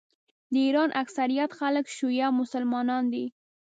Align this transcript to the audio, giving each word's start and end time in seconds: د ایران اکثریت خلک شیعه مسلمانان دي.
د 0.53 0.55
ایران 0.65 0.89
اکثریت 1.03 1.49
خلک 1.59 1.85
شیعه 1.95 2.27
مسلمانان 2.39 3.03
دي. 3.13 3.25